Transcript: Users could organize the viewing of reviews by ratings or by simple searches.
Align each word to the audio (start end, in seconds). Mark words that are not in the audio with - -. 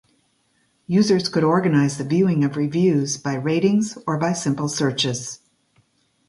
Users 0.87 1.29
could 1.29 1.43
organize 1.43 1.99
the 1.99 2.03
viewing 2.03 2.43
of 2.43 2.57
reviews 2.57 3.17
by 3.17 3.35
ratings 3.35 3.99
or 4.07 4.17
by 4.17 4.33
simple 4.33 4.67
searches. 4.67 5.41